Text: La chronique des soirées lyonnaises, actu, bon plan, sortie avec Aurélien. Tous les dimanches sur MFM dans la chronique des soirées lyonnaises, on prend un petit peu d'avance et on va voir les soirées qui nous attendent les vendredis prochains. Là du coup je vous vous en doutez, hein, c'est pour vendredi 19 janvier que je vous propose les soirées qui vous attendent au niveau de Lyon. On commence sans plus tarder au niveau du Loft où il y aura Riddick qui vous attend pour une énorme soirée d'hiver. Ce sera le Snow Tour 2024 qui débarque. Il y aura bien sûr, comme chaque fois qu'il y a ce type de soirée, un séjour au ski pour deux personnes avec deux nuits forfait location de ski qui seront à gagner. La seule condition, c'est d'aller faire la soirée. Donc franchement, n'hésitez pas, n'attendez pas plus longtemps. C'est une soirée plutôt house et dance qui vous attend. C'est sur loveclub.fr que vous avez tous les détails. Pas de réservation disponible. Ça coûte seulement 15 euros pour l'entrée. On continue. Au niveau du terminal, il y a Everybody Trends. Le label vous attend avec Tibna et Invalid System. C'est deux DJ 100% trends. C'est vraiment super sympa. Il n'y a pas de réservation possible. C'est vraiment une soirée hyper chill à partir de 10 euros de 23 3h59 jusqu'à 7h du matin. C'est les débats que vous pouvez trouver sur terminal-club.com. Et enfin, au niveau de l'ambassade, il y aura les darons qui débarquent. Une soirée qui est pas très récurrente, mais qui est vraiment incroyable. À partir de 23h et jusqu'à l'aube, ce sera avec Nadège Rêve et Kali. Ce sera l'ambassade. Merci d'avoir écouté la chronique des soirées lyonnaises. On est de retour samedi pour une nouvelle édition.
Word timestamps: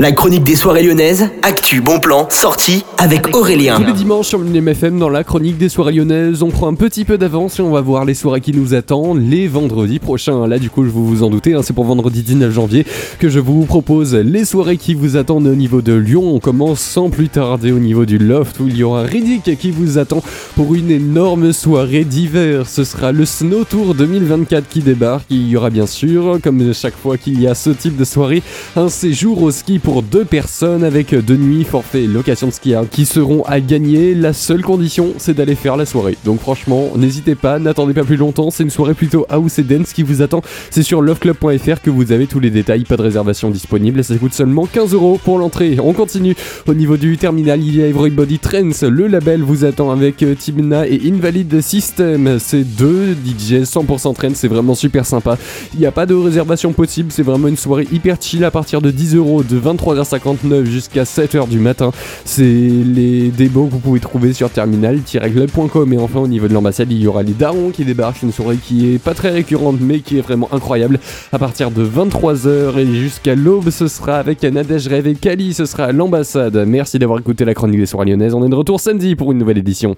La 0.00 0.12
chronique 0.12 0.44
des 0.44 0.56
soirées 0.56 0.82
lyonnaises, 0.82 1.28
actu, 1.42 1.82
bon 1.82 2.00
plan, 2.00 2.26
sortie 2.30 2.86
avec 2.96 3.36
Aurélien. 3.36 3.76
Tous 3.76 3.84
les 3.84 3.92
dimanches 3.92 4.28
sur 4.28 4.38
MFM 4.38 4.98
dans 4.98 5.10
la 5.10 5.24
chronique 5.24 5.58
des 5.58 5.68
soirées 5.68 5.92
lyonnaises, 5.92 6.42
on 6.42 6.48
prend 6.48 6.68
un 6.68 6.74
petit 6.74 7.04
peu 7.04 7.18
d'avance 7.18 7.58
et 7.58 7.62
on 7.62 7.70
va 7.70 7.82
voir 7.82 8.06
les 8.06 8.14
soirées 8.14 8.40
qui 8.40 8.54
nous 8.54 8.72
attendent 8.72 9.20
les 9.20 9.46
vendredis 9.46 9.98
prochains. 9.98 10.46
Là 10.46 10.58
du 10.58 10.70
coup 10.70 10.84
je 10.84 10.88
vous 10.88 11.06
vous 11.06 11.22
en 11.22 11.28
doutez, 11.28 11.52
hein, 11.52 11.60
c'est 11.62 11.74
pour 11.74 11.84
vendredi 11.84 12.22
19 12.22 12.50
janvier 12.50 12.86
que 13.18 13.28
je 13.28 13.40
vous 13.40 13.66
propose 13.66 14.14
les 14.14 14.46
soirées 14.46 14.78
qui 14.78 14.94
vous 14.94 15.18
attendent 15.18 15.46
au 15.46 15.54
niveau 15.54 15.82
de 15.82 15.92
Lyon. 15.92 16.34
On 16.34 16.40
commence 16.40 16.80
sans 16.80 17.10
plus 17.10 17.28
tarder 17.28 17.70
au 17.70 17.78
niveau 17.78 18.06
du 18.06 18.16
Loft 18.16 18.58
où 18.58 18.68
il 18.68 18.78
y 18.78 18.82
aura 18.82 19.02
Riddick 19.02 19.58
qui 19.58 19.70
vous 19.70 19.98
attend 19.98 20.22
pour 20.56 20.74
une 20.74 20.90
énorme 20.90 21.52
soirée 21.52 22.04
d'hiver. 22.04 22.70
Ce 22.70 22.84
sera 22.84 23.12
le 23.12 23.26
Snow 23.26 23.64
Tour 23.64 23.94
2024 23.94 24.66
qui 24.66 24.80
débarque. 24.80 25.26
Il 25.28 25.46
y 25.46 25.58
aura 25.58 25.68
bien 25.68 25.86
sûr, 25.86 26.38
comme 26.42 26.72
chaque 26.72 26.96
fois 26.96 27.18
qu'il 27.18 27.38
y 27.38 27.46
a 27.46 27.54
ce 27.54 27.68
type 27.68 27.98
de 27.98 28.04
soirée, 28.04 28.42
un 28.76 28.88
séjour 28.88 29.42
au 29.42 29.50
ski 29.50 29.78
pour 29.78 29.89
deux 29.90 30.24
personnes 30.24 30.84
avec 30.84 31.14
deux 31.14 31.36
nuits 31.36 31.64
forfait 31.64 32.06
location 32.06 32.46
de 32.46 32.52
ski 32.52 32.74
qui 32.90 33.04
seront 33.04 33.42
à 33.42 33.60
gagner. 33.60 34.14
La 34.14 34.32
seule 34.32 34.62
condition, 34.62 35.08
c'est 35.18 35.34
d'aller 35.34 35.56
faire 35.56 35.76
la 35.76 35.84
soirée. 35.84 36.16
Donc 36.24 36.40
franchement, 36.40 36.90
n'hésitez 36.96 37.34
pas, 37.34 37.58
n'attendez 37.58 37.92
pas 37.92 38.04
plus 38.04 38.16
longtemps. 38.16 38.50
C'est 38.50 38.62
une 38.62 38.70
soirée 38.70 38.94
plutôt 38.94 39.26
house 39.28 39.58
et 39.58 39.64
dance 39.64 39.92
qui 39.92 40.04
vous 40.04 40.22
attend. 40.22 40.42
C'est 40.70 40.84
sur 40.84 41.02
loveclub.fr 41.02 41.80
que 41.82 41.90
vous 41.90 42.12
avez 42.12 42.28
tous 42.28 42.38
les 42.38 42.50
détails. 42.50 42.84
Pas 42.84 42.96
de 42.96 43.02
réservation 43.02 43.50
disponible. 43.50 44.04
Ça 44.04 44.14
coûte 44.14 44.32
seulement 44.32 44.66
15 44.66 44.94
euros 44.94 45.20
pour 45.22 45.38
l'entrée. 45.38 45.78
On 45.82 45.92
continue. 45.92 46.36
Au 46.68 46.74
niveau 46.74 46.96
du 46.96 47.18
terminal, 47.18 47.60
il 47.60 47.76
y 47.76 47.82
a 47.82 47.88
Everybody 47.88 48.38
Trends. 48.38 48.86
Le 48.88 49.08
label 49.08 49.42
vous 49.42 49.64
attend 49.64 49.90
avec 49.90 50.24
Tibna 50.38 50.86
et 50.86 51.00
Invalid 51.06 51.60
System. 51.60 52.38
C'est 52.38 52.64
deux 52.64 53.14
DJ 53.14 53.64
100% 53.64 54.14
trends. 54.14 54.28
C'est 54.34 54.48
vraiment 54.48 54.76
super 54.76 55.04
sympa. 55.04 55.36
Il 55.74 55.80
n'y 55.80 55.86
a 55.86 55.92
pas 55.92 56.06
de 56.06 56.14
réservation 56.14 56.72
possible. 56.72 57.10
C'est 57.10 57.24
vraiment 57.24 57.48
une 57.48 57.56
soirée 57.56 57.88
hyper 57.92 58.18
chill 58.20 58.44
à 58.44 58.52
partir 58.52 58.80
de 58.80 58.92
10 58.92 59.16
euros 59.16 59.42
de 59.42 59.56
23 59.56 59.79
3h59 59.80 60.64
jusqu'à 60.64 61.04
7h 61.04 61.48
du 61.48 61.58
matin. 61.58 61.90
C'est 62.24 62.42
les 62.42 63.28
débats 63.28 63.62
que 63.62 63.70
vous 63.70 63.78
pouvez 63.78 64.00
trouver 64.00 64.32
sur 64.34 64.50
terminal-club.com. 64.50 65.92
Et 65.92 65.98
enfin, 65.98 66.20
au 66.20 66.28
niveau 66.28 66.48
de 66.48 66.52
l'ambassade, 66.52 66.92
il 66.92 67.00
y 67.00 67.06
aura 67.06 67.22
les 67.22 67.32
darons 67.32 67.70
qui 67.70 67.84
débarquent. 67.84 68.22
Une 68.22 68.32
soirée 68.32 68.56
qui 68.56 68.94
est 68.94 68.98
pas 68.98 69.14
très 69.14 69.30
récurrente, 69.30 69.78
mais 69.80 70.00
qui 70.00 70.18
est 70.18 70.20
vraiment 70.20 70.48
incroyable. 70.52 70.98
À 71.32 71.38
partir 71.38 71.70
de 71.70 71.84
23h 71.84 72.76
et 72.78 72.86
jusqu'à 72.86 73.34
l'aube, 73.34 73.70
ce 73.70 73.88
sera 73.88 74.16
avec 74.16 74.42
Nadège 74.42 74.88
Rêve 74.88 75.06
et 75.06 75.14
Kali. 75.14 75.54
Ce 75.54 75.64
sera 75.64 75.92
l'ambassade. 75.92 76.62
Merci 76.66 76.98
d'avoir 76.98 77.18
écouté 77.18 77.46
la 77.46 77.54
chronique 77.54 77.80
des 77.80 77.86
soirées 77.86 78.10
lyonnaises. 78.10 78.34
On 78.34 78.44
est 78.44 78.50
de 78.50 78.54
retour 78.54 78.80
samedi 78.80 79.16
pour 79.16 79.32
une 79.32 79.38
nouvelle 79.38 79.58
édition. 79.58 79.88